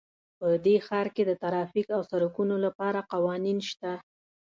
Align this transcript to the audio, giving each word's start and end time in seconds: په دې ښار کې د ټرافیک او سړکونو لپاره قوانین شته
په 0.39 0.47
دې 0.65 0.75
ښار 0.85 1.07
کې 1.15 1.23
د 1.25 1.31
ټرافیک 1.41 1.87
او 1.95 2.01
سړکونو 2.11 2.55
لپاره 2.65 3.07
قوانین 3.11 3.59
شته 3.69 3.93